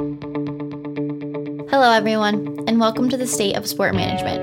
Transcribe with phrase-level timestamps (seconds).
[0.00, 4.42] Hello, everyone, and welcome to the State of Sport Management,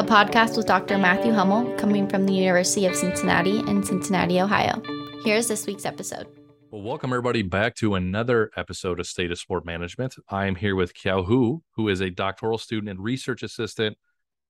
[0.00, 0.98] a podcast with Dr.
[0.98, 4.82] Matthew Huml coming from the University of Cincinnati in Cincinnati, Ohio.
[5.22, 6.26] Here's this week's episode.
[6.72, 10.16] Well, welcome everybody back to another episode of State of Sport Management.
[10.30, 13.96] I am here with Tiao Hu, who is a doctoral student and research assistant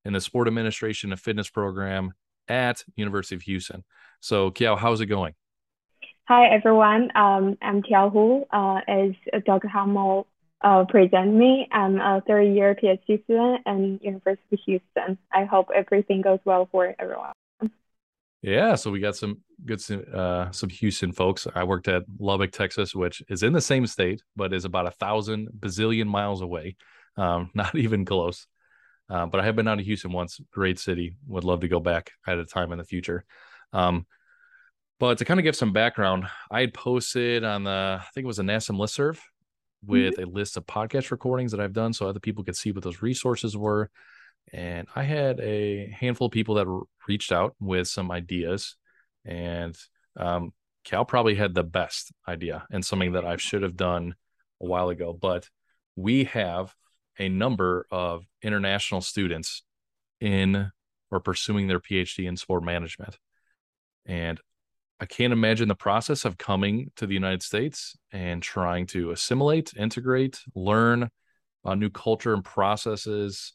[0.07, 2.15] in the Sport Administration and Fitness program
[2.49, 3.85] at University of Houston.
[4.21, 5.35] So, Tiao, how's it going?
[6.27, 7.11] Hi, everyone.
[7.15, 8.47] Um, I'm Tiao Hu.
[8.51, 9.69] Uh, as Dr.
[9.69, 10.25] Huml
[10.61, 15.19] uh, present me, I'm a third year PhD student at University of Houston.
[15.33, 17.33] I hope everything goes well for everyone.
[18.41, 19.81] Yeah, so we got some good
[20.15, 21.47] uh, some Houston folks.
[21.55, 24.93] I worked at Lubbock, Texas, which is in the same state, but is about a
[24.93, 26.77] thousand bazillion miles away.
[27.17, 28.47] Um, not even close.
[29.11, 30.39] Uh, but I have been out to Houston once.
[30.53, 31.17] Great city.
[31.29, 33.25] Would love to go back at a time in the future.
[33.73, 34.07] Um,
[35.01, 38.27] but to kind of give some background, I had posted on the I think it
[38.27, 39.19] was a NASSM listserv
[39.85, 40.25] with mm-hmm.
[40.25, 43.03] a list of podcast recordings that I've done, so other people could see what those
[43.03, 43.91] resources were.
[44.53, 48.77] And I had a handful of people that reached out with some ideas,
[49.25, 49.77] and
[50.17, 50.53] um,
[50.85, 54.15] Cal probably had the best idea and something that I should have done
[54.61, 55.13] a while ago.
[55.13, 55.49] But
[55.97, 56.75] we have
[57.19, 59.63] a number of international students
[60.21, 60.71] in
[61.11, 63.19] or pursuing their PhD in sport management.
[64.07, 64.41] And
[65.01, 69.73] I can't imagine the process of coming to the United States and trying to assimilate,
[69.77, 71.09] integrate, learn
[71.65, 73.53] a new culture and processes,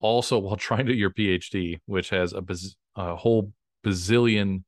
[0.00, 3.52] also while trying to do your PhD, which has a, biz- a whole
[3.84, 4.62] bazillion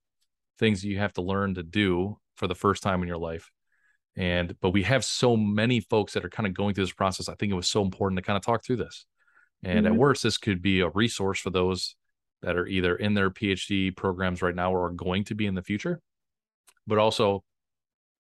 [0.59, 3.51] things you have to learn to do for the first time in your life.
[4.17, 7.29] And but we have so many folks that are kind of going through this process
[7.29, 9.07] i think it was so important to kind of talk through this.
[9.63, 9.95] And mm-hmm.
[9.95, 11.95] at worst this could be a resource for those
[12.43, 15.55] that are either in their phd programs right now or are going to be in
[15.55, 16.01] the future
[16.89, 17.45] but also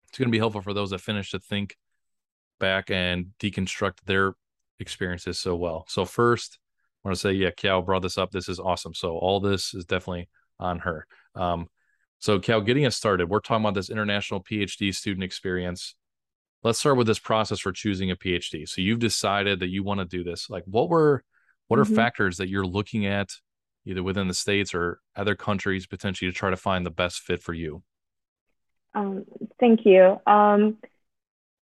[0.08, 1.76] it's going to be helpful for those that finish to think
[2.58, 4.34] back and deconstruct their
[4.78, 6.58] experiences so well so first
[7.04, 9.74] i want to say yeah Tiao brought this up this is awesome so all this
[9.74, 11.66] is definitely on her um,
[12.22, 15.96] so, Cal, getting us started, we're talking about this international PhD student experience.
[16.62, 18.68] Let's start with this process for choosing a PhD.
[18.68, 20.48] So, you've decided that you want to do this.
[20.48, 21.24] Like, what were
[21.66, 21.96] what are mm-hmm.
[21.96, 23.30] factors that you're looking at,
[23.86, 27.42] either within the states or other countries, potentially to try to find the best fit
[27.42, 27.82] for you?
[28.94, 29.24] Um,
[29.58, 30.20] thank you.
[30.26, 30.78] Um,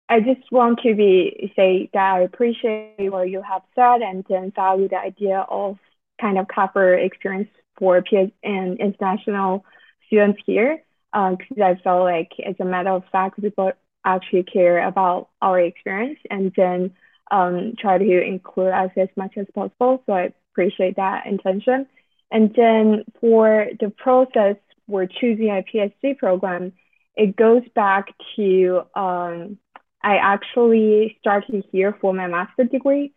[0.09, 4.53] I just want to be say that I appreciate what you have said and then
[4.55, 5.79] value the idea of
[6.21, 9.65] kind of cover experience for PhD and international
[10.07, 10.83] students here
[11.13, 13.73] because uh, I felt like as a matter of fact, people
[14.05, 16.93] actually care about our experience and then
[17.31, 20.03] um, try to include us as much as possible.
[20.07, 21.87] So I appreciate that intention.
[22.31, 24.57] And then for the process
[24.89, 26.73] for choosing a PhD program,
[27.17, 29.59] it goes back to um,
[30.03, 33.13] I actually started here for my master's degree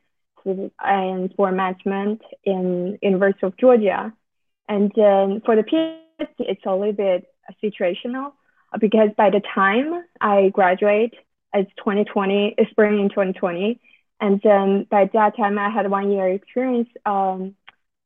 [0.46, 4.14] and for management in University of Georgia.
[4.68, 6.00] And then for the PhD
[6.40, 7.26] it's a little bit
[7.64, 8.34] situational
[8.80, 11.14] because by the time I graduate,
[11.54, 13.80] it's 2020, it's spring in 2020.
[14.22, 17.56] And then by that time, I had one year experience um,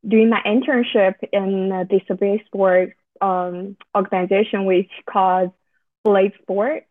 [0.08, 5.52] doing my internship in a disability sport um, organization, which called
[6.06, 6.84] BlazeSports.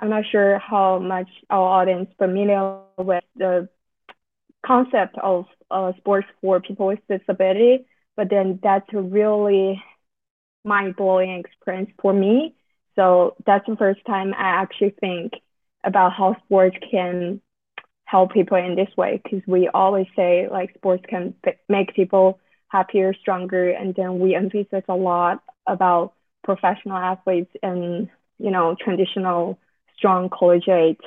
[0.00, 3.38] I'm not sure how much our audience familiar with the
[4.38, 5.18] concept of
[5.70, 7.86] uh, sports for people with disability,
[8.16, 9.82] but then that's a really
[10.64, 12.54] mind blowing experience for me.
[12.96, 15.32] So that's the first time I actually think
[15.84, 17.40] about how sports can
[18.04, 21.34] help people in this way because we always say like sports can
[21.68, 22.38] make people
[22.68, 28.08] happier, stronger, and then we emphasize a lot about professional athletes and
[28.40, 29.58] you know traditional
[29.96, 31.00] strong collegiate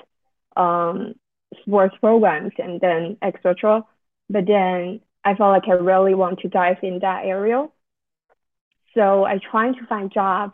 [0.55, 1.15] um,
[1.61, 3.83] sports programs and then etc.
[4.29, 7.67] But then I felt like I really want to dive in that area
[8.93, 10.53] so I trying to find jobs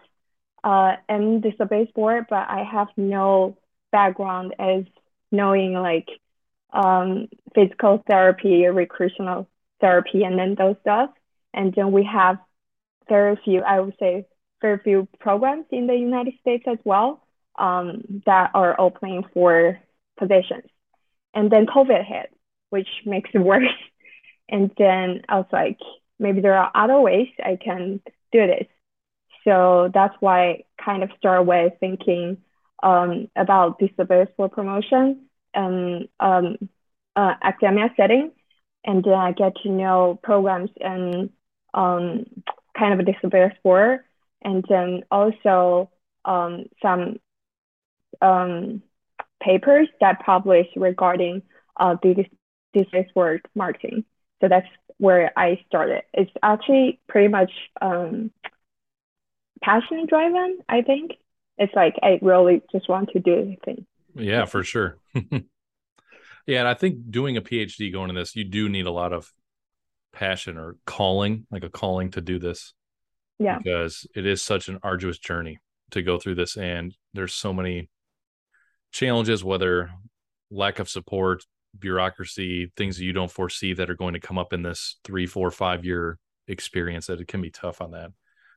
[0.63, 3.57] uh, in disability sport, but I have no
[3.91, 4.83] background as
[5.31, 6.07] knowing like
[6.71, 9.47] um, physical therapy, recreational
[9.81, 11.11] therapy, and then those stuff.
[11.53, 12.37] And then we have
[13.07, 14.25] very few, I would say,
[14.61, 17.23] very few programs in the United States as well
[17.57, 19.79] um, that are opening for
[20.17, 20.65] positions.
[21.33, 22.33] And then COVID hit,
[22.69, 23.67] which makes it worse.
[24.49, 25.79] And then I was like,
[26.19, 28.01] maybe there are other ways I can
[28.31, 28.67] do this.
[29.43, 32.37] So that's why I kind of start with thinking
[32.83, 36.57] um, about disability sport promotion and um,
[37.15, 38.31] uh, academia setting.
[38.85, 41.29] And then I get to know programs and
[41.73, 42.25] um,
[42.77, 44.05] kind of a disability sport.
[44.41, 45.91] And then also
[46.25, 47.17] um, some
[48.21, 48.81] um,
[49.41, 51.41] papers that publish regarding
[51.77, 54.05] uh, digital sport marketing.
[54.41, 56.03] So that's where I started.
[56.13, 57.51] It's actually pretty much
[57.81, 58.31] um,
[59.61, 61.11] passion driven, I think.
[61.57, 63.85] It's like I really just want to do anything.
[64.15, 64.97] Yeah, for sure.
[65.13, 69.13] yeah, and I think doing a PhD going in this, you do need a lot
[69.13, 69.31] of
[70.13, 72.73] passion or calling, like a calling to do this.
[73.39, 73.57] Yeah.
[73.57, 75.59] Because it is such an arduous journey
[75.91, 77.89] to go through this and there's so many
[78.91, 79.89] challenges whether
[80.51, 81.43] lack of support,
[81.77, 85.25] bureaucracy, things that you don't foresee that are going to come up in this three,
[85.25, 88.11] four, five year experience that it can be tough on that.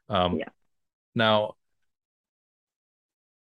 [0.08, 0.48] Um, yeah.
[1.14, 1.54] Now,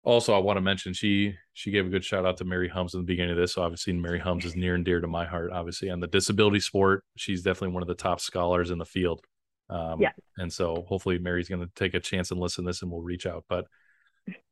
[0.03, 2.93] also, I want to mention she she gave a good shout out to Mary Hums
[2.93, 3.53] in the beginning of this.
[3.53, 5.51] So Obviously, Mary Hums is near and dear to my heart.
[5.51, 9.21] Obviously, on the disability sport, she's definitely one of the top scholars in the field.
[9.69, 10.11] Um, yeah.
[10.37, 13.01] And so, hopefully, Mary's going to take a chance and listen to this, and we'll
[13.01, 13.45] reach out.
[13.49, 13.65] But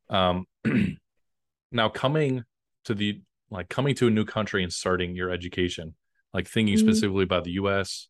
[0.09, 0.45] um,
[1.71, 2.43] now coming
[2.85, 5.95] to the like coming to a new country and starting your education,
[6.33, 6.87] like thinking mm-hmm.
[6.87, 8.07] specifically about the U.S.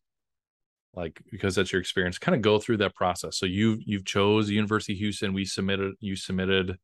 [0.96, 3.38] Like because that's your experience, kind of go through that process.
[3.38, 5.34] So you you've chose University of Houston.
[5.34, 6.78] We submitted you submitted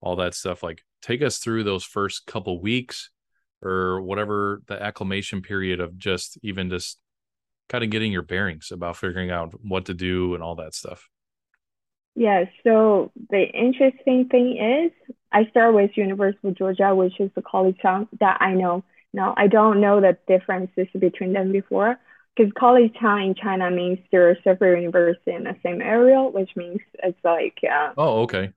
[0.00, 0.62] all that stuff.
[0.62, 3.10] Like take us through those first couple weeks
[3.62, 6.98] or whatever the acclimation period of just even just
[7.68, 11.08] kind of getting your bearings about figuring out what to do and all that stuff.
[12.14, 17.42] Yeah, so the interesting thing is I start with University of Georgia, which is the
[17.42, 18.84] college town that I know.
[19.12, 21.98] Now, I don't know the differences between them before
[22.36, 26.50] because college town in China means there are several universities in the same area, which
[26.56, 28.52] means it's like uh, oh, okay,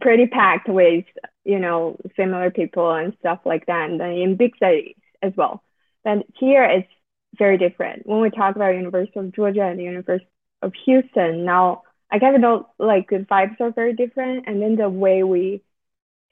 [0.00, 1.04] pretty packed with
[1.44, 5.62] you know similar people and stuff like that, and then in big cities as well.
[6.04, 6.88] But here it's
[7.36, 8.06] very different.
[8.06, 10.28] When we talk about University of Georgia and the University
[10.62, 14.76] of Houston, now I kind of know like the vibes are very different, and then
[14.76, 15.62] the way we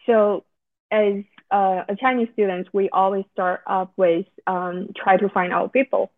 [0.06, 0.45] so
[0.91, 5.73] as uh, a Chinese students, we always start up with um, try to find out
[5.73, 6.11] people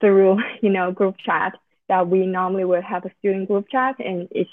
[0.00, 1.54] through you know group chat
[1.88, 4.50] that we normally would have a student group chat in each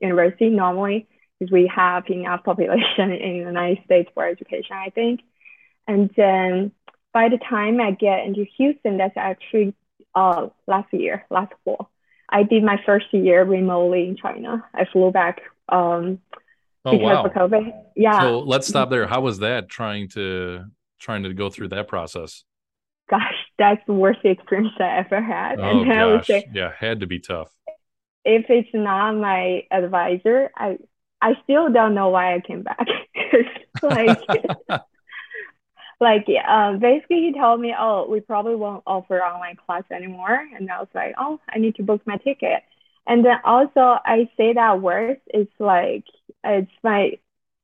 [0.00, 1.08] university normally
[1.38, 5.20] because we have enough population in the United States for education, I think.
[5.86, 6.72] And then
[7.14, 9.72] by the time I get into Houston, that's actually
[10.14, 11.90] uh, last year, last fall.
[12.28, 14.64] I did my first year remotely in China.
[14.74, 16.18] I flew back um,
[16.84, 17.24] oh, because wow.
[17.24, 17.72] of COVID.
[17.96, 18.20] Yeah.
[18.20, 19.06] So let's stop there.
[19.06, 20.64] How was that trying to
[20.98, 22.44] trying to go through that process?
[23.08, 25.60] Gosh, that's the worst experience I ever had.
[25.60, 27.50] Oh and gosh, say, yeah, had to be tough.
[28.24, 30.78] If it's not my advisor, I
[31.22, 32.86] I still don't know why I came back.
[33.82, 34.18] like,
[36.00, 40.40] like uh, basically he told me, oh, we probably won't offer online class anymore.
[40.56, 42.62] And I was like, oh, I need to book my ticket.
[43.06, 46.04] And then also I say that word, it's like,
[46.42, 47.18] it's my,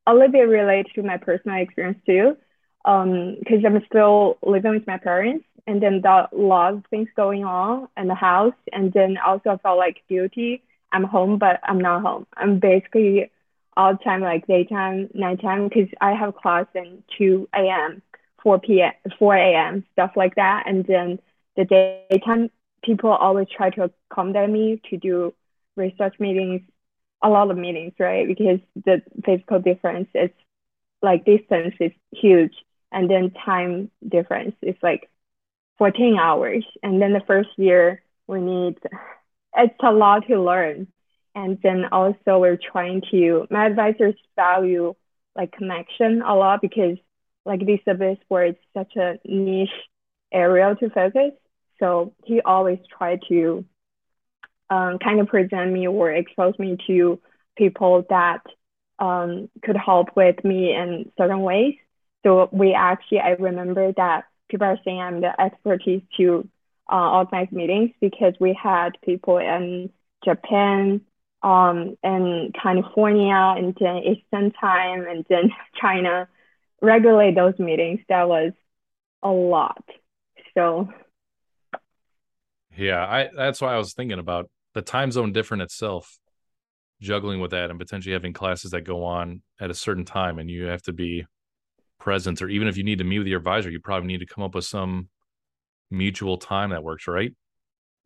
[0.07, 2.37] a little bit related to my personal experience too.
[2.85, 7.45] Um, cause I'm still living with my parents and then the lot of things going
[7.45, 8.55] on in the house.
[8.73, 10.63] And then also I felt like guilty.
[10.93, 12.27] I'm home, but I'm not home.
[12.37, 13.31] I'm basically
[13.77, 18.03] all the time, like daytime, nighttime, because I have class in 2 a.m.,
[18.43, 20.65] 4 p.m., 4 a.m., stuff like that.
[20.67, 21.19] And then
[21.57, 22.51] the daytime,
[22.83, 25.35] people always try to accommodate me to do
[25.77, 26.63] research meetings,
[27.23, 28.27] a lot of meetings, right?
[28.27, 30.31] Because the physical difference is
[31.03, 32.55] like distance is huge.
[32.93, 35.09] And then time difference is like
[35.79, 36.65] 14 hours.
[36.83, 38.79] And then the first year, we need,
[39.57, 40.89] it's a lot to learn
[41.35, 44.95] and then also we're trying to, my advisors value
[45.37, 46.99] like connection a lot because
[47.45, 49.71] like this is where it's such a niche
[50.33, 51.33] area to focus.
[51.79, 53.65] So he always tried to
[54.69, 57.21] um, kind of present me or expose me to
[57.57, 58.43] people that
[58.99, 61.75] um, could help with me in certain ways.
[62.23, 66.47] So we actually, I remember that people are saying I'm the expertise to
[66.93, 69.91] uh, organize meetings because we had people in
[70.23, 71.01] Japan,
[71.43, 76.29] um, and California and then Eastern time and then China
[76.81, 78.01] regulate those meetings.
[78.09, 78.53] That was
[79.23, 79.85] a lot.
[80.55, 80.89] So
[82.77, 86.19] yeah, I that's why I was thinking about the time zone different itself,
[87.01, 90.51] juggling with that and potentially having classes that go on at a certain time and
[90.51, 91.27] you have to be
[91.99, 94.27] present or even if you need to meet with your advisor, you probably need to
[94.27, 95.09] come up with some
[95.91, 97.35] mutual time that works, right?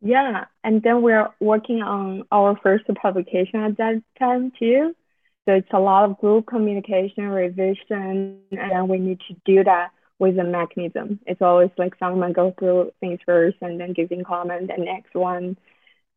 [0.01, 4.95] Yeah, and then we're working on our first publication at that time too.
[5.45, 10.39] So it's a lot of group communication, revision, and we need to do that with
[10.39, 11.19] a mechanism.
[11.27, 15.57] It's always like someone go through things first and then giving comment, and next one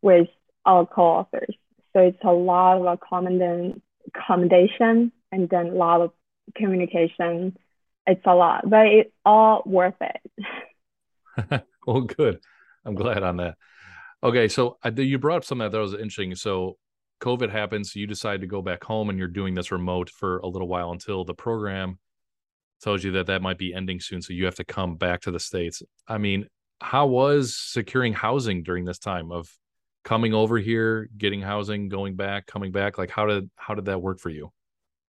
[0.00, 0.28] with
[0.64, 1.54] our co-authors.
[1.92, 2.87] So it's a lot of
[4.06, 6.12] accommodation, and then a lot of
[6.54, 7.56] communication
[8.08, 11.62] it's a lot, but it's all worth it.
[11.87, 12.40] well, good.
[12.85, 13.56] I'm glad on that.
[14.23, 16.35] Okay, so I, you brought up something that was interesting.
[16.35, 16.78] So
[17.21, 20.47] COVID happens, you decide to go back home, and you're doing this remote for a
[20.47, 21.99] little while until the program
[22.81, 24.23] tells you that that might be ending soon.
[24.23, 25.83] So you have to come back to the states.
[26.07, 26.47] I mean,
[26.81, 29.51] how was securing housing during this time of
[30.05, 32.99] coming over here, getting housing, going back, coming back?
[32.99, 34.53] Like, how did how did that work for you?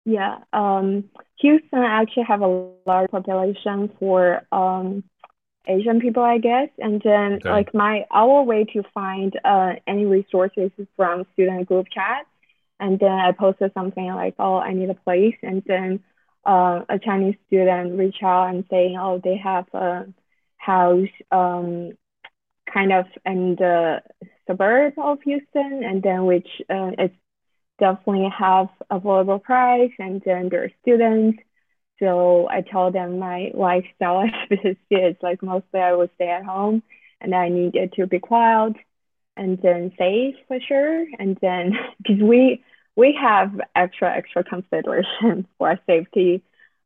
[0.05, 1.05] Yeah, um,
[1.39, 5.05] Houston actually have a large population for um,
[5.67, 6.69] Asian people, I guess.
[6.79, 7.51] And then okay.
[7.51, 12.27] like my our way to find uh, any resources from student group chat.
[12.81, 15.37] And then I posted something like, oh, I need a place.
[15.43, 16.01] And then
[16.45, 20.07] uh, a Chinese student reach out and saying, oh, they have a
[20.57, 21.93] house um,
[22.73, 24.03] kind of in the
[24.47, 27.15] suburb of Houston, and then which uh, it's
[27.79, 31.39] definitely have a affordable price, and then there are students
[32.03, 36.83] so I told them my lifestyle as is like mostly I would stay at home
[37.21, 38.75] and I needed to be quiet
[39.37, 41.07] and then safe for sure.
[41.21, 42.65] And then because we
[42.97, 46.43] we have extra extra consideration for our safety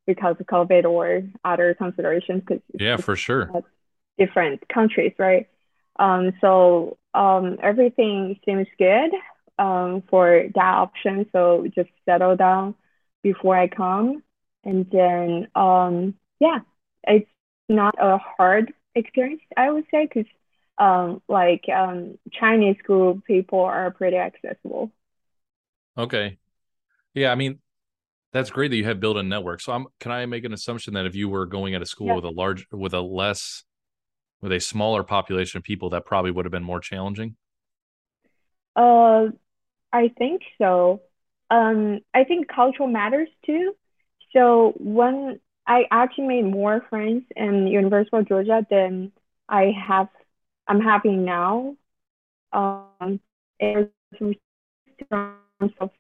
[0.06, 2.42] because of COVID or other considerations.
[2.46, 3.64] Cause yeah, for sure.
[4.18, 5.48] Different countries, right?
[5.98, 9.12] Um, so um, everything seems good
[9.58, 11.26] um, for that option.
[11.32, 12.74] So just settle down
[13.22, 14.22] before I come
[14.66, 16.58] and then um yeah
[17.04, 17.30] it's
[17.68, 20.30] not a hard experience i would say because
[20.78, 24.92] um like um chinese group people are pretty accessible.
[25.96, 26.36] Okay.
[27.14, 27.60] Yeah i mean
[28.32, 29.62] that's great that you have built a network.
[29.62, 32.08] So i'm can i make an assumption that if you were going at a school
[32.08, 32.14] yeah.
[32.16, 33.64] with a large with a less
[34.42, 37.36] with a smaller population of people that probably would have been more challenging?
[38.74, 39.28] Uh
[39.92, 41.00] i think so.
[41.48, 43.74] Um i think cultural matters too
[44.36, 49.12] so when I actually made more friends in University of Georgia than
[49.48, 50.08] I have,
[50.68, 51.76] I'm having now.
[52.52, 53.20] Um,
[55.10, 55.90] terms of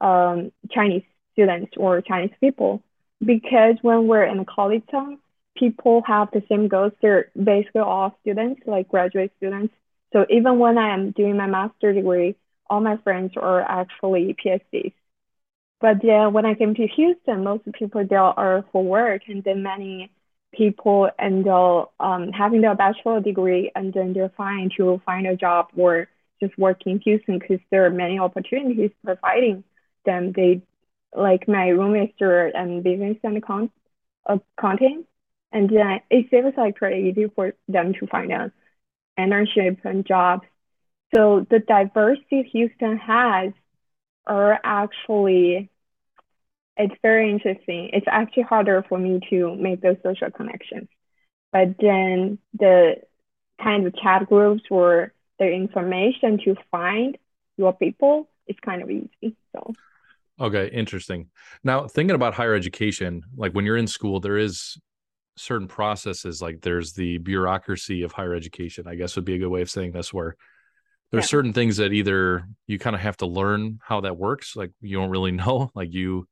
[0.00, 2.82] um, Chinese students or Chinese people,
[3.24, 5.18] because when we're in a college town,
[5.56, 6.92] people have the same goals.
[7.00, 9.74] They're basically all students, like graduate students.
[10.12, 12.36] So even when I am doing my master degree,
[12.68, 14.92] all my friends are actually PhDs.
[15.82, 19.64] But yeah, when I came to Houston, most people there are for work, and then
[19.64, 20.12] many
[20.54, 25.36] people end up um, having their bachelor degree, and then they're fine to find a
[25.36, 26.08] job or
[26.40, 29.64] just work in Houston because there are many opportunities providing
[30.06, 30.32] them.
[30.32, 30.62] They
[31.16, 33.72] like my roommates are in business and account,
[34.24, 35.04] accounting,
[35.50, 38.52] and then it seems like pretty easy for them to find an
[39.18, 40.46] internship and jobs.
[41.14, 43.52] So the diversity Houston has
[44.26, 45.70] are actually
[46.76, 47.90] it's very interesting.
[47.92, 50.88] It's actually harder for me to make those social connections.
[51.52, 52.96] But then the
[53.62, 57.18] kind of chat groups or the information to find
[57.56, 59.36] your people is kind of easy.
[59.54, 59.74] So
[60.40, 61.28] okay, interesting.
[61.62, 64.78] Now thinking about higher education, like when you're in school, there is
[65.36, 69.48] certain processes, like there's the bureaucracy of higher education, I guess would be a good
[69.48, 70.36] way of saying this, where
[71.12, 71.28] there's yeah.
[71.28, 74.98] certain things that either you kind of have to learn how that works, like you
[74.98, 76.26] don't really know, like you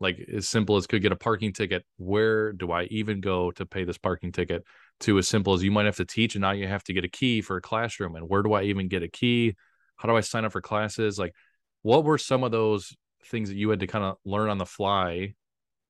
[0.00, 3.64] like as simple as could get a parking ticket where do i even go to
[3.64, 4.64] pay this parking ticket
[5.00, 7.04] to as simple as you might have to teach and now you have to get
[7.04, 9.54] a key for a classroom and where do i even get a key?
[9.96, 11.18] How do i sign up for classes?
[11.18, 11.34] Like
[11.82, 12.94] what were some of those
[13.26, 15.34] things that you had to kind of learn on the fly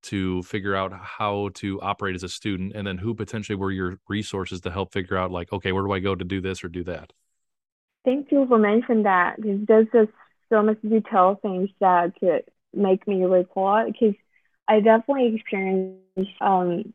[0.05, 3.99] to figure out how to operate as a student and then who potentially were your
[4.09, 6.69] resources to help figure out like okay where do i go to do this or
[6.69, 7.13] do that
[8.05, 10.11] thank you for mentioning that because there's just
[10.51, 12.13] so much detail things that
[12.73, 14.15] make me recall because
[14.69, 16.01] I definitely experienced
[16.41, 16.93] um,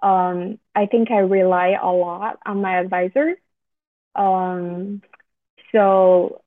[0.02, 3.36] um, I think I rely a lot on my advisor.
[4.16, 5.02] Um,
[5.72, 6.42] so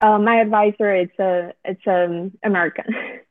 [0.00, 2.84] uh, my advisor is a it's an American,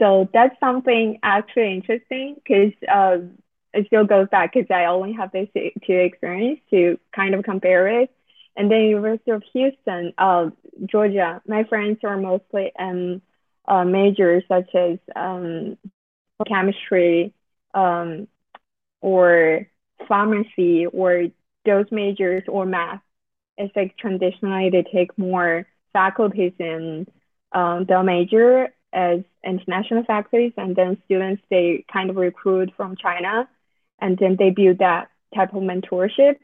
[0.00, 3.32] so that's something actually interesting because um,
[3.72, 8.02] it still goes back because I only have this two experience to kind of compare
[8.02, 8.10] it.
[8.56, 10.50] And then University of Houston, uh,
[10.86, 13.22] Georgia, my friends are mostly in
[13.68, 15.76] uh, majors such as um,
[16.48, 17.32] chemistry
[17.74, 18.26] um,
[19.00, 19.66] or
[20.08, 21.26] pharmacy or
[21.64, 23.02] those majors or math.
[23.58, 27.06] It's like traditionally they take more faculties in
[27.52, 33.48] um, the major as international faculties and then students they kind of recruit from China
[34.00, 36.36] and then they build that type of mentorship.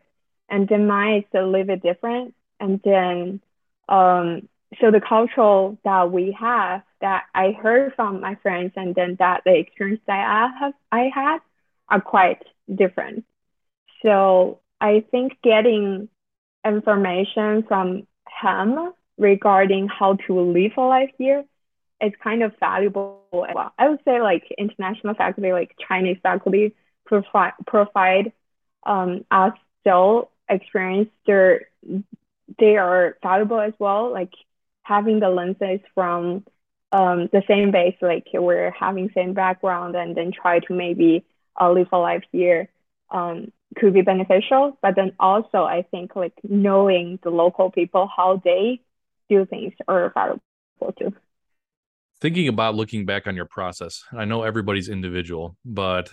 [0.49, 2.35] And then mine is a little bit different.
[2.61, 3.41] And then
[3.89, 4.49] um,
[4.81, 9.43] so the cultural that we have that I heard from my friends and then that
[9.45, 11.39] the experience that I have I had
[11.89, 13.25] are quite different.
[14.03, 16.09] So I think getting
[16.65, 18.07] information from
[18.43, 21.45] him regarding how to live a life here
[22.01, 23.73] is kind of valuable as well.
[23.79, 26.75] I would say like international faculty, like Chinese faculty,
[27.05, 28.33] provide provide
[28.85, 31.11] um, us still experience.
[31.27, 31.69] They're
[32.59, 34.13] they are valuable as well.
[34.13, 34.33] Like
[34.83, 36.45] having the lenses from
[36.93, 41.25] um, the same base, like we're having same background, and then try to maybe
[41.61, 42.69] uh, live a life here.
[43.11, 48.41] Um, could be beneficial, but then also I think like knowing the local people how
[48.45, 48.81] they
[49.29, 51.15] do things are valuable too.
[52.21, 56.11] Thinking about looking back on your process, I know everybody's individual, but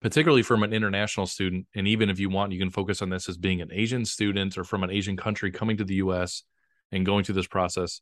[0.00, 3.28] particularly from an international student, and even if you want, you can focus on this
[3.28, 6.42] as being an Asian student or from an Asian country coming to the US
[6.90, 8.00] and going through this process.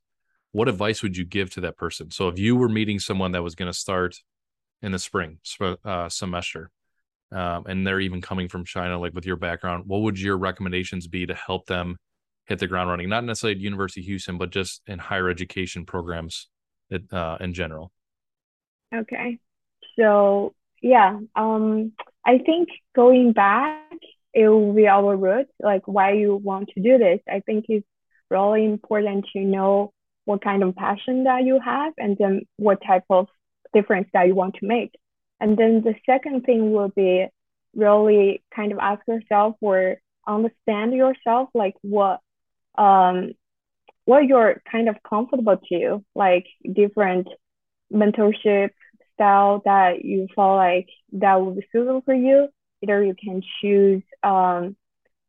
[0.52, 2.12] What advice would you give to that person?
[2.12, 4.16] So if you were meeting someone that was going to start
[4.80, 5.38] in the spring
[5.84, 6.70] uh, semester,
[7.32, 11.08] um, and they're even coming from China, like with your background, what would your recommendations
[11.08, 11.96] be to help them
[12.44, 13.08] hit the ground running?
[13.08, 16.48] Not necessarily at University of Houston, but just in higher education programs
[17.12, 17.92] uh, in general.
[18.94, 19.38] Okay,
[19.98, 21.92] so yeah, um,
[22.24, 23.98] I think going back,
[24.32, 27.20] it will be our root, like why you want to do this.
[27.28, 27.86] I think it's
[28.30, 29.92] really important to know
[30.24, 33.28] what kind of passion that you have and then what type of
[33.72, 34.92] difference that you want to make.
[35.40, 37.26] And then the second thing will be
[37.74, 42.20] really kind of ask yourself or understand yourself, like what
[42.76, 43.32] um
[44.04, 47.28] what you're kind of comfortable to, like different
[47.92, 48.70] mentorship
[49.14, 52.48] style that you feel like that will be suitable for you.
[52.82, 54.76] Either you can choose um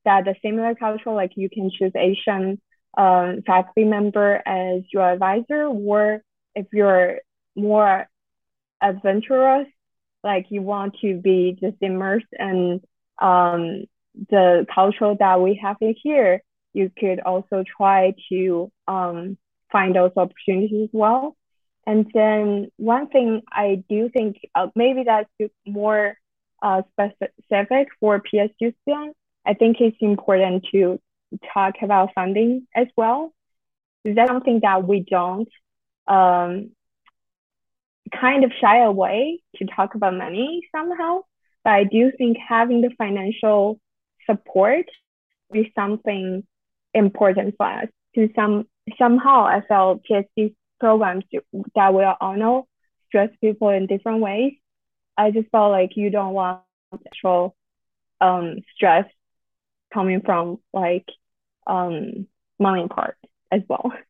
[0.04, 2.62] that the similar culture, like you can choose Asian
[2.98, 6.22] um, faculty member as your advisor, or
[6.56, 7.20] if you're
[7.56, 8.08] more
[8.82, 9.68] adventurous
[10.24, 12.82] like you want to be just immersed in
[13.22, 13.86] um,
[14.30, 16.42] the culture that we have in here,
[16.76, 19.38] you could also try to um,
[19.72, 21.36] find those opportunities as well.
[21.88, 25.30] And then one thing I do think uh, maybe that's
[25.66, 26.18] more
[26.62, 31.00] uh, specific for PSU students, I think it's important to
[31.54, 33.34] talk about funding as well.
[34.04, 35.50] That's something that we don't
[36.08, 36.72] um,
[38.20, 41.22] kind of shy away to talk about money somehow.
[41.64, 43.80] But I do think having the financial
[44.26, 44.86] support
[45.54, 46.44] is something
[46.96, 47.88] important for us.
[48.16, 51.24] To some somehow, I felt PhD programs
[51.76, 52.62] that will honor
[53.08, 54.54] stress people in different ways.
[55.18, 56.62] I just felt like you don't want
[57.08, 57.56] actual
[58.20, 59.06] um, stress
[59.94, 61.06] coming from like
[61.68, 62.28] um,
[62.60, 63.18] money part
[63.52, 63.94] as well.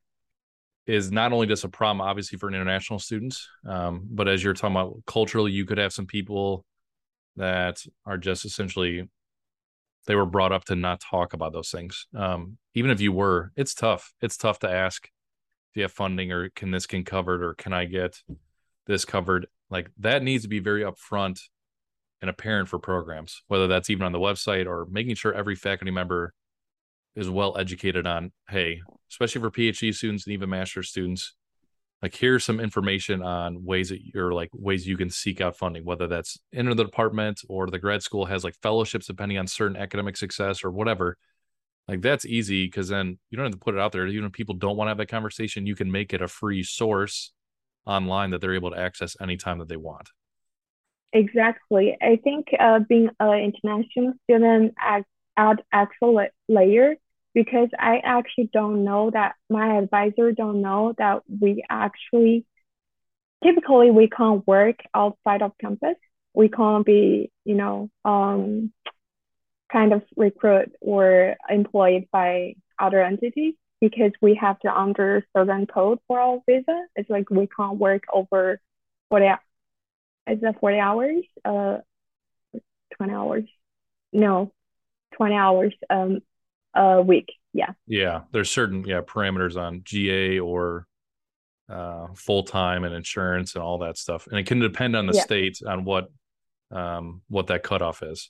[0.88, 4.54] is not only just a problem, obviously, for an international students, um, but as you're
[4.54, 6.64] talking about culturally, you could have some people
[7.38, 9.10] that are just essentially
[10.08, 12.08] they were brought up to not talk about those things.
[12.16, 14.14] Um, even if you were, it's tough.
[14.22, 17.74] It's tough to ask if you have funding or can this get covered or can
[17.74, 18.22] I get
[18.88, 19.48] this covered?
[19.70, 21.42] Like that needs to be very upfront
[22.22, 25.92] and apparent for programs, whether that's even on the website or making sure every faculty
[25.92, 26.34] member
[27.16, 31.34] is well educated on, hey, especially for PhD students and even master students,
[32.06, 35.84] like here's some information on ways that you're like ways you can seek out funding,
[35.84, 39.76] whether that's in the department or the grad school has like fellowships depending on certain
[39.76, 41.18] academic success or whatever.
[41.88, 44.06] Like that's easy because then you don't have to put it out there.
[44.06, 46.62] Even if people don't want to have that conversation, you can make it a free
[46.62, 47.32] source
[47.88, 50.12] online that they're able to access anytime that they want.
[51.12, 51.98] Exactly.
[52.00, 55.06] I think uh, being an international student at,
[55.38, 56.98] at extra layer
[57.36, 62.46] because I actually don't know that my advisor don't know that we actually
[63.44, 65.98] typically we can't work outside of campus.
[66.34, 68.72] We can't be, you know, um,
[69.72, 76.00] kind of recruit or employed by other entities because we have to under certain code
[76.08, 76.86] for our visa.
[76.96, 78.60] It's like we can't work over
[79.10, 79.26] 40
[80.28, 81.24] is it 40 hours?
[81.44, 81.78] Uh
[82.98, 83.44] 20 hours.
[84.14, 84.54] No,
[85.18, 86.20] 20 hours um
[86.76, 87.34] a week.
[87.54, 87.72] Yeah.
[87.88, 88.22] Yeah.
[88.32, 90.88] There's certain yeah parameters on GA or
[91.70, 95.14] uh, full time and insurance and all that stuff, and it can depend on the
[95.14, 95.24] yeah.
[95.24, 96.10] state on what
[96.72, 98.30] um, what that cutoff is.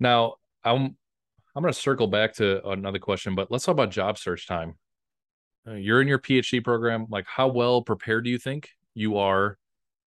[0.00, 0.96] Now, I'm
[1.54, 4.74] I'm going to circle back to another question, but let's talk about job search time.
[5.66, 7.06] Uh, you're in your PhD program.
[7.08, 9.58] Like, how well prepared do you think you are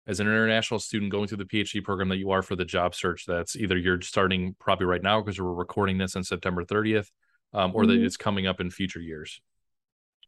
[0.06, 2.94] as an international student going through the PhD program that you are for the job
[2.94, 7.08] search that's either you're starting probably right now because we're recording this on September 30th
[7.52, 7.92] um, or mm-hmm.
[7.92, 9.40] that it's coming up in future years?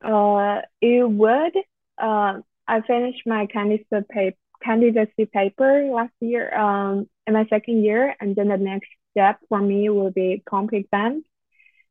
[0.02, 1.52] Uh, it would.
[1.98, 8.14] Uh, I finished my candidacy paper, candidacy paper last year, um, in my second year,
[8.20, 11.24] and then the next step for me will be comp exams,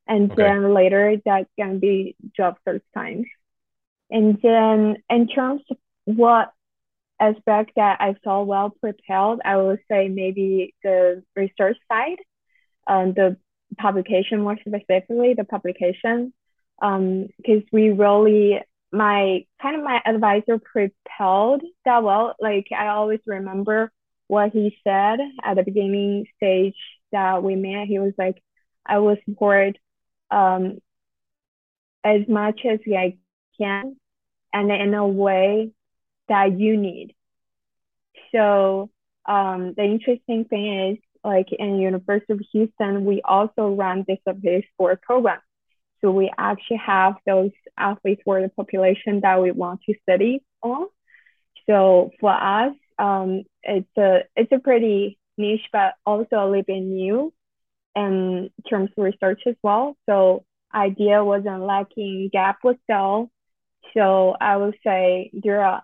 [0.07, 0.43] and okay.
[0.43, 3.25] then later that's gonna be job search time.
[4.09, 6.51] And then in terms of what
[7.19, 12.17] aspect that I felt well prepared, I would say maybe the research side,
[12.87, 13.37] um, the
[13.77, 16.33] publication more specifically, the publication,
[16.79, 17.29] because
[17.61, 22.35] um, we really my kind of my advisor prepared that well.
[22.39, 23.91] Like I always remember
[24.27, 26.75] what he said at the beginning stage
[27.11, 27.87] that we met.
[27.87, 28.41] He was like,
[28.85, 29.77] "I will support
[30.31, 30.79] um,
[32.03, 33.17] as much as I
[33.59, 33.97] can,
[34.53, 35.71] and in a way
[36.27, 37.13] that you need.
[38.33, 38.89] So
[39.25, 45.01] um, the interesting thing is, like in University of Houston, we also run disability sport
[45.01, 45.39] program.
[46.01, 50.87] So we actually have those athletes for the population that we want to study on.
[51.67, 56.81] So for us, um, it's a it's a pretty niche, but also a little bit
[56.81, 57.33] new
[57.95, 59.95] in terms of research as well.
[60.07, 63.31] So idea wasn't lacking, gap was still.
[63.95, 65.83] So I would say there are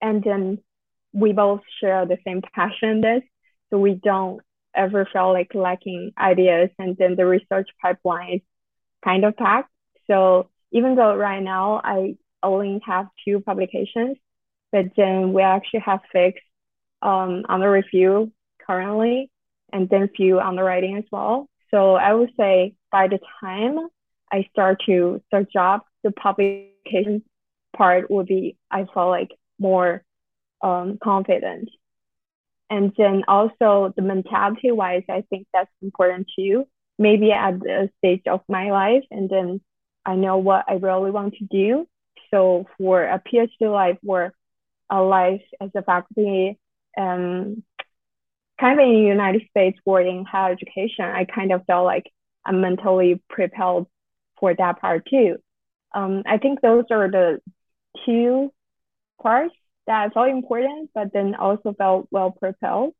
[0.00, 0.58] and then
[1.12, 3.22] we both share the same passion in this.
[3.70, 4.40] So we don't
[4.74, 6.70] ever feel like lacking ideas.
[6.78, 8.40] And then the research pipeline is
[9.04, 9.70] kind of packed.
[10.06, 14.16] So even though right now i only have two publications
[14.72, 16.44] but then we actually have fixed
[17.02, 18.32] um, under review
[18.66, 19.30] currently
[19.72, 21.48] and then few underwriting as well.
[21.70, 23.78] So i would say by the time
[24.32, 27.22] i start to start job the publication
[27.76, 30.02] part would be i feel like more
[30.62, 31.68] um, confident.
[32.68, 36.66] And then also the mentality wise, I think that's important too.
[36.98, 39.60] Maybe at the stage of my life, and then
[40.04, 41.86] I know what I really want to do.
[42.30, 44.32] So for a PhD life or
[44.90, 46.58] a life as a faculty,
[46.96, 47.62] um,
[48.58, 52.10] kind of in the United States or in higher education, I kind of felt like
[52.44, 53.84] I'm mentally prepared
[54.38, 55.36] for that part too.
[55.94, 57.40] Um, I think those are the
[58.04, 58.52] two
[59.22, 59.54] parts
[59.86, 62.92] that felt important, but then also felt well propelled.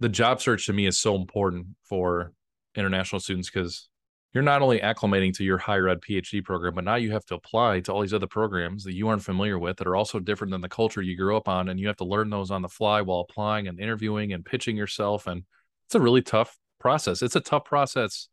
[0.00, 2.32] The job search to me is so important for
[2.74, 3.88] international students because
[4.32, 7.34] you're not only acclimating to your higher ed PhD program, but now you have to
[7.34, 10.52] apply to all these other programs that you aren't familiar with that are also different
[10.52, 11.68] than the culture you grew up on.
[11.68, 14.76] And you have to learn those on the fly while applying and interviewing and pitching
[14.76, 15.26] yourself.
[15.26, 15.44] And
[15.86, 17.22] it's a really tough process.
[17.22, 18.28] It's a tough process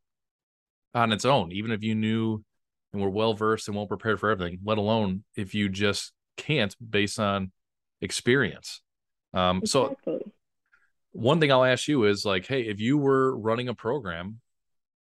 [0.93, 2.43] on its own, even if you knew
[2.93, 6.75] and were well versed and well prepared for everything, let alone if you just can't
[6.87, 7.51] based on
[8.01, 8.81] experience.
[9.33, 10.19] Um, exactly.
[10.23, 10.31] So
[11.11, 14.41] one thing I'll ask you is like, hey, if you were running a program,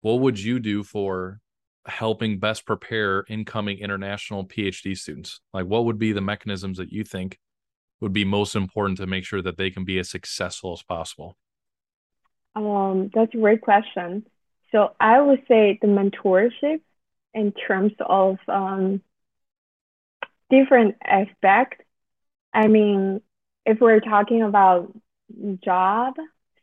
[0.01, 1.39] what would you do for
[1.85, 5.41] helping best prepare incoming international PhD students?
[5.53, 7.39] Like, what would be the mechanisms that you think
[8.01, 11.37] would be most important to make sure that they can be as successful as possible?
[12.55, 14.25] Um, that's a great question.
[14.71, 16.81] So I would say the mentorship
[17.33, 19.01] in terms of um,
[20.51, 21.77] different aspects
[22.53, 23.21] I mean,
[23.65, 24.93] if we're talking about
[25.63, 26.15] job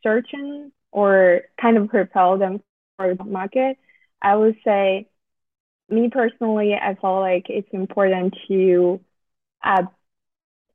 [0.03, 2.61] searching or kind of propel them
[2.97, 3.77] for the market,
[4.21, 5.07] I would say,
[5.89, 9.01] me personally, I feel like it's important to,
[9.63, 9.85] at,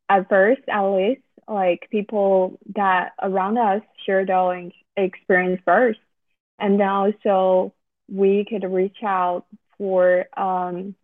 [0.09, 6.01] at first, at least, like people that around us share their experience first.
[6.59, 7.75] And then also,
[8.11, 9.47] we could reach out
[9.79, 10.95] for um,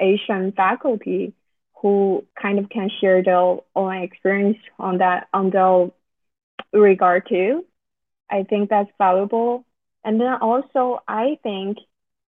[0.00, 1.34] Asian faculty
[1.80, 5.90] who kind of can share their own experience on that on the
[6.72, 7.64] regard too.
[8.30, 9.64] I think that's valuable.
[10.04, 11.78] And then also I think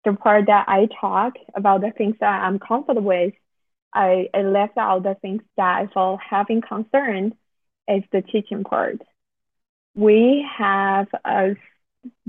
[0.06, 3.34] the part that I talk about the things that I'm comfortable with,
[3.94, 7.34] I, I left out the things that I felt having concern
[7.88, 9.02] is the teaching part.
[9.96, 11.56] We have a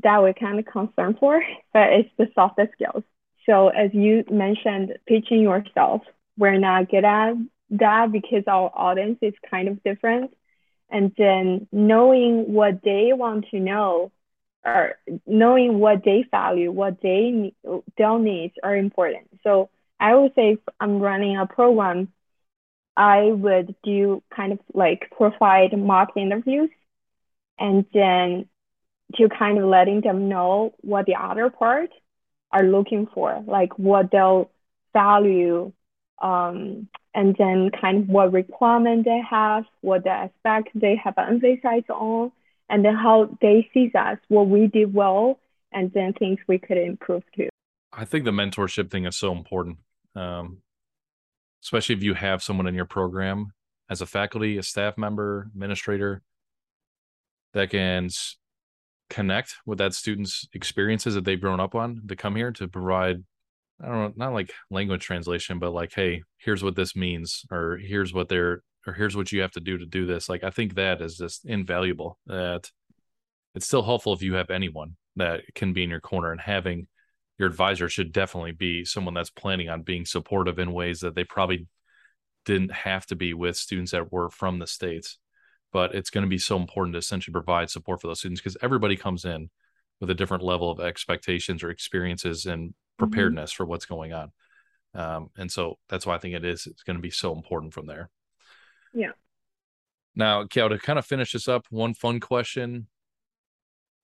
[0.02, 3.04] that we kind of concern for, but it's the softer skills.
[3.46, 6.02] So as you mentioned, teaching yourself
[6.38, 7.34] we're not good at
[7.70, 10.30] that because our audience is kind of different.
[10.90, 14.10] And then knowing what they want to know
[14.64, 14.94] or
[15.26, 17.52] knowing what they value, what they
[17.96, 19.28] their needs are important.
[19.42, 19.68] So
[20.00, 22.12] I would say if I'm running a program,
[22.96, 26.70] I would do kind of like provide mock interviews
[27.58, 28.48] and then
[29.16, 31.90] to kind of letting them know what the other part
[32.50, 34.50] are looking for, like what they'll
[34.92, 35.72] value
[36.20, 41.90] um, and then kind of what requirement they have, what the aspect they have emphasized
[41.90, 42.32] on,
[42.68, 45.38] and then how they see us, what we did well,
[45.72, 47.48] and then things we could improve too.
[47.92, 49.78] I think the mentorship thing is so important,
[50.14, 50.58] um,
[51.62, 53.52] especially if you have someone in your program
[53.90, 56.22] as a faculty, a staff member, administrator
[57.54, 58.10] that can
[59.08, 63.24] connect with that student's experiences that they've grown up on to come here to provide
[63.80, 67.76] I don't know, not like language translation, but like, hey, here's what this means, or
[67.76, 70.28] here's what they're, or here's what you have to do to do this.
[70.28, 72.18] Like, I think that is just invaluable.
[72.26, 72.68] That
[73.54, 76.88] it's still helpful if you have anyone that can be in your corner, and having
[77.38, 81.22] your advisor should definitely be someone that's planning on being supportive in ways that they
[81.22, 81.68] probably
[82.44, 85.18] didn't have to be with students that were from the states.
[85.72, 88.56] But it's going to be so important to essentially provide support for those students because
[88.60, 89.50] everybody comes in
[90.00, 92.74] with a different level of expectations or experiences and.
[92.98, 93.56] Preparedness mm-hmm.
[93.56, 94.32] for what's going on.
[94.94, 97.72] Um, and so that's why I think it is it's going to be so important
[97.72, 98.10] from there.
[98.92, 99.12] Yeah.
[100.16, 102.88] Now, Cal, to kind of finish this up, one fun question.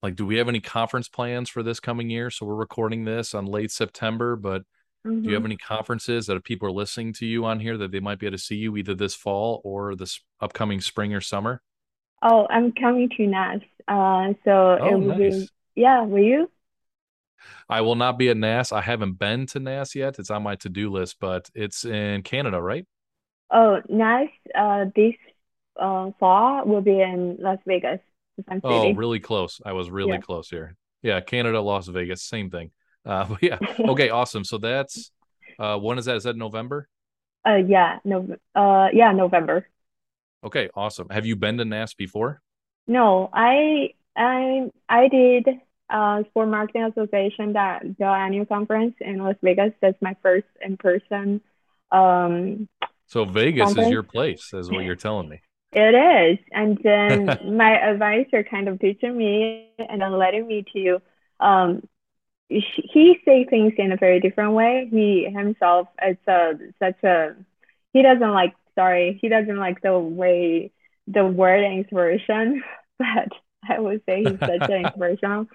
[0.02, 2.30] Like, do we have any conference plans for this coming year?
[2.30, 4.62] So we're recording this on late September, but
[5.04, 5.22] mm-hmm.
[5.22, 5.46] do you have mm-hmm.
[5.46, 8.37] any conferences that people are listening to you on here that they might be able
[8.37, 11.62] to see you either this fall or this upcoming spring or summer?
[12.22, 13.61] Oh, I'm coming to NASS.
[13.88, 15.18] Uh, so oh, nice.
[15.18, 16.50] Be, yeah, will you?
[17.68, 18.72] I will not be at NAS.
[18.72, 20.18] I haven't been to NAS yet.
[20.18, 22.87] It's on my to do list, but it's in Canada, right?
[23.50, 25.14] Oh, NASS uh, this
[25.80, 28.00] uh, fall will be in Las Vegas.
[28.62, 29.61] Oh, really close.
[29.64, 30.18] I was really yeah.
[30.18, 30.76] close here.
[31.02, 32.70] Yeah, Canada, Las Vegas, same thing.
[33.07, 34.44] Uh, but yeah, okay, awesome.
[34.44, 35.12] So that's
[35.59, 36.16] uh, when is that?
[36.16, 36.88] Is that November?
[37.46, 39.68] Uh, yeah, no, uh, yeah, November.
[40.42, 41.11] Okay, awesome.
[41.11, 42.40] Have you been to NAS before?
[42.87, 45.48] No, I I I did
[45.90, 49.73] uh, Sport Marketing Association, that the annual conference in Las Vegas.
[49.81, 51.40] That's my first in person.
[51.90, 52.68] Um,
[53.07, 53.88] so Vegas conference.
[53.88, 55.40] is your place, is what you're telling me.
[55.73, 61.03] It is, and then my advisor kind of teaching me and then letting me to.
[61.40, 61.83] Um,
[62.49, 64.88] he say things in a very different way.
[64.90, 67.35] He himself is a such a
[67.92, 70.70] he doesn't like sorry he doesn't like the way
[71.07, 72.62] the word inspiration,
[72.99, 73.29] but
[73.68, 75.49] I would say he's such an inspirational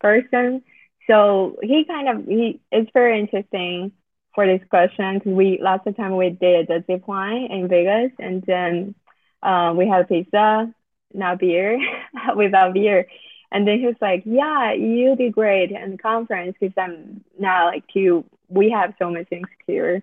[0.00, 0.62] person.
[1.08, 3.92] So he kind of he it's very interesting
[4.34, 8.42] for this question because we last time we did the zip line in Vegas and
[8.46, 8.94] then
[9.42, 10.72] um, we had pizza,
[11.14, 11.78] not beer,
[12.36, 13.06] without beer.
[13.52, 17.66] And then he was like, "Yeah, you did great in the conference because I'm now
[17.66, 18.24] like you.
[18.48, 20.02] We have so much insecure."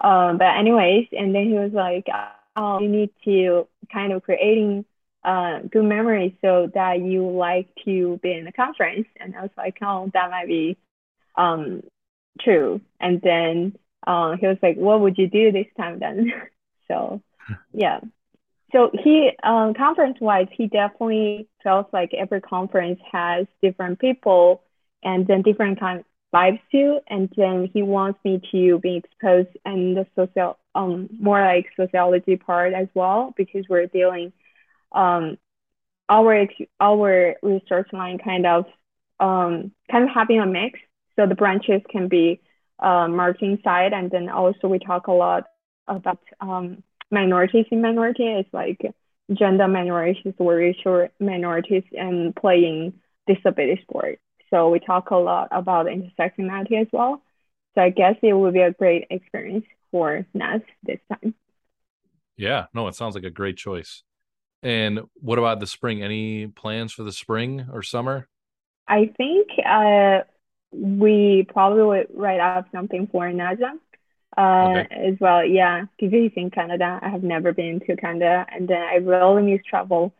[0.00, 2.06] Um, but anyways, and then he was like,
[2.56, 4.84] "Oh, you need to kind of creating
[5.24, 9.06] uh, good memories so that you like to be in the conference.
[9.18, 10.78] And I was like, oh, that might be
[11.36, 11.82] um,
[12.40, 12.80] true.
[13.00, 16.32] And then uh, he was like, what would you do this time then?
[16.88, 17.20] so,
[17.72, 18.00] yeah.
[18.72, 24.62] So he, um, conference-wise, he definitely feels like every conference has different people
[25.02, 27.00] and then different kind of vibes too.
[27.08, 32.36] And then he wants me to be exposed in the social, um, more like sociology
[32.36, 34.32] part as well because we're dealing
[34.92, 35.38] um,
[36.08, 36.46] our
[36.80, 38.64] our research line kind of
[39.20, 40.78] um, kind of having a mix.
[41.16, 42.40] So the branches can be
[42.78, 45.44] uh, marketing side, and then also we talk a lot
[45.86, 48.24] about um, minorities in minority.
[48.24, 48.80] It's like
[49.32, 52.94] gender minorities or racial minorities and playing
[53.26, 54.18] disability sport.
[54.50, 57.22] So we talk a lot about intersectionality as well.
[57.74, 61.34] So I guess it will be a great experience for NASS this time.
[62.36, 64.02] Yeah, no, it sounds like a great choice.
[64.62, 66.02] And what about the spring?
[66.02, 68.28] Any plans for the spring or summer?
[68.86, 70.20] I think uh,
[70.72, 73.78] we probably would write up something for NASSM
[74.36, 74.86] uh, okay.
[74.90, 75.44] as well.
[75.44, 76.98] Yeah, because he's in Canada.
[77.00, 80.12] I have never been to Canada, and then I really miss travel.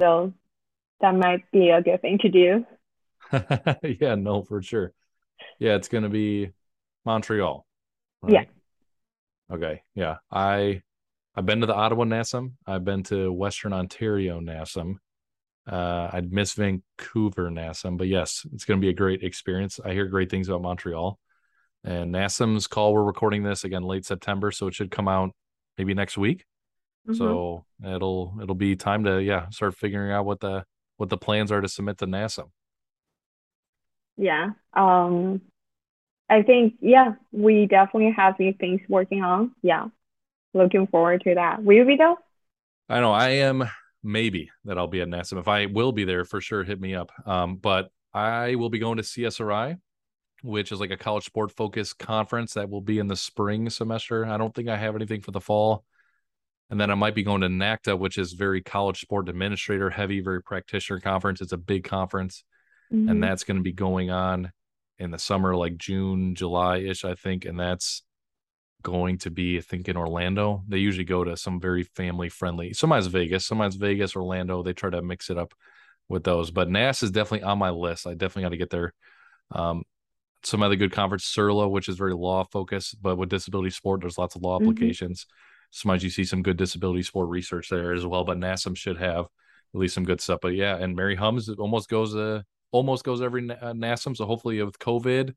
[0.00, 0.32] So
[1.00, 2.66] that might be a good thing to do.
[4.00, 4.92] yeah, no, for sure.
[5.58, 6.52] Yeah, it's going to be
[7.04, 7.66] Montreal.
[8.22, 8.32] Right?
[9.50, 9.54] Yeah.
[9.54, 9.82] Okay.
[9.94, 10.16] Yeah.
[10.30, 10.82] I
[11.36, 12.52] I've been to the Ottawa NASSM.
[12.66, 14.96] I've been to Western Ontario NASSM.
[15.66, 19.80] Uh, I'd miss Vancouver NASSM, but yes, it's going to be a great experience.
[19.84, 21.18] I hear great things about Montreal.
[21.82, 25.30] And NASSM's call, we're recording this again late September, so it should come out
[25.76, 26.44] maybe next week.
[27.06, 27.18] Mm-hmm.
[27.18, 30.64] So it'll it'll be time to yeah start figuring out what the
[30.96, 32.48] what the plans are to submit to NASSM.
[34.16, 35.42] Yeah, um,
[36.30, 39.52] I think yeah we definitely have these things working on.
[39.60, 39.88] Yeah,
[40.54, 41.62] looking forward to that.
[41.62, 42.16] Will you be though?
[42.88, 43.68] I know I am
[44.02, 45.38] maybe that I'll be at NASSM.
[45.38, 47.10] If I will be there for sure, hit me up.
[47.26, 49.78] Um, but I will be going to CSRI,
[50.42, 54.26] which is like a college sport focused conference that will be in the spring semester.
[54.26, 55.84] I don't think I have anything for the fall.
[56.70, 60.20] And then I might be going to NACDA, which is very college sport administrator heavy,
[60.20, 61.40] very practitioner conference.
[61.40, 62.44] It's a big conference.
[62.92, 63.08] Mm-hmm.
[63.08, 64.52] And that's going to be going on
[64.98, 67.44] in the summer, like June, July ish, I think.
[67.44, 68.02] And that's
[68.84, 70.62] going to be, I think, in Orlando.
[70.68, 74.62] They usually go to some very family friendly, sometimes Vegas, sometimes Vegas, Orlando.
[74.62, 75.52] They try to mix it up
[76.08, 76.52] with those.
[76.52, 78.06] But NASS is definitely on my list.
[78.06, 78.92] I definitely got to get there.
[79.50, 79.82] Um,
[80.44, 84.18] some other good conference, SURLA, which is very law focused, but with disability sport, there's
[84.18, 84.68] lots of law mm-hmm.
[84.68, 85.26] applications.
[85.70, 88.22] Sometimes you see some good disability sport research there as well.
[88.22, 90.38] But NASSM should have at least some good stuff.
[90.40, 94.16] But yeah, and Mary Hums almost goes uh almost goes every uh, NASSM.
[94.16, 95.34] So hopefully with COVID,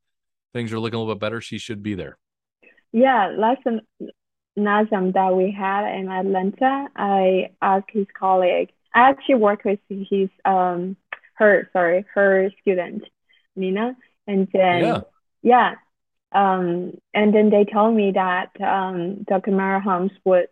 [0.53, 1.41] things are looking a little bit better.
[1.41, 2.17] She should be there.
[2.91, 3.61] Yeah, last
[4.57, 8.69] NASSM that we had in Atlanta, I asked his colleague.
[8.93, 10.97] I actually worked with his um
[11.35, 13.03] her sorry her student
[13.55, 13.95] Nina,
[14.25, 15.01] and then yeah,
[15.43, 15.75] yeah
[16.31, 19.51] um, and then they told me that um, Dr.
[19.51, 20.47] Mary Hums would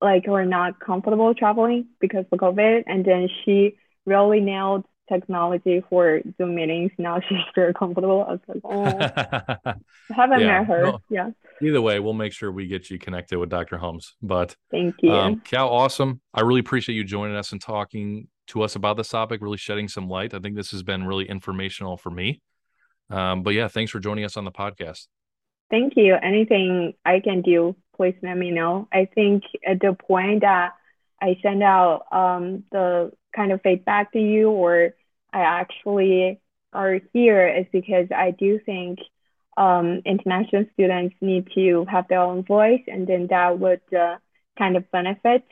[0.00, 6.20] like were not comfortable traveling because of COVID, and then she really nailed technology for
[6.36, 6.90] Zoom meetings.
[6.98, 8.24] Now she's very comfortable.
[8.28, 9.74] I was like, oh,
[10.14, 10.82] haven't yeah, met her.
[10.84, 11.30] No, yeah.
[11.62, 13.78] Either way, we'll make sure we get you connected with Dr.
[13.78, 14.14] Hums.
[14.22, 15.68] But thank you, um, Cal.
[15.68, 16.20] Awesome.
[16.34, 19.40] I really appreciate you joining us and talking to us about this topic.
[19.40, 20.34] Really shedding some light.
[20.34, 22.42] I think this has been really informational for me.
[23.08, 25.06] Um, but yeah, thanks for joining us on the podcast.
[25.70, 26.14] Thank you.
[26.14, 28.88] Anything I can do, please let me know.
[28.92, 30.74] I think at the point that
[31.20, 34.94] I send out um, the kind of feedback to you, or
[35.32, 36.40] I actually
[36.72, 38.98] are here, is because I do think
[39.56, 44.16] um, international students need to have their own voice, and then that would uh,
[44.58, 45.44] kind of benefit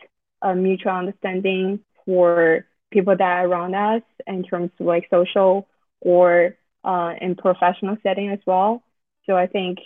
[0.43, 5.67] a mutual understanding for people that are around us in terms of like social
[6.01, 8.83] or uh, in professional setting as well.
[9.27, 9.79] So I think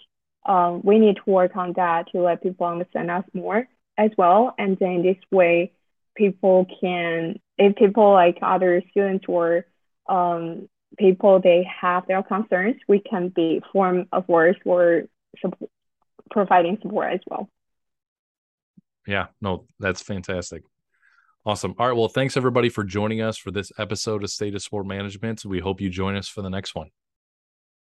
[0.46, 4.54] um, we need to work on that to let people understand us more as well.
[4.58, 5.72] And then this way,
[6.18, 9.64] people can, if people like other students or
[10.08, 15.04] um, people, they have their concerns, we can be form of words or
[16.30, 17.48] providing support as well.
[19.06, 20.62] Yeah, no, that's fantastic.
[21.46, 21.74] Awesome.
[21.78, 21.96] All right.
[21.96, 25.46] Well, thanks everybody for joining us for this episode of State of Sport Management.
[25.46, 26.90] We hope you join us for the next one.